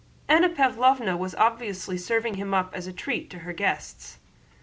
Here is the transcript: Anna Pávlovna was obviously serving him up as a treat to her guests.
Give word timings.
Anna 0.27 0.49
Pávlovna 0.49 1.15
was 1.15 1.35
obviously 1.35 1.95
serving 1.95 2.33
him 2.33 2.55
up 2.55 2.73
as 2.73 2.87
a 2.87 2.91
treat 2.91 3.29
to 3.29 3.37
her 3.45 3.53
guests. 3.53 4.17